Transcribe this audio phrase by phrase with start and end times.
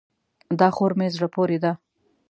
[0.59, 1.71] دا خور مې زړه پورې ده.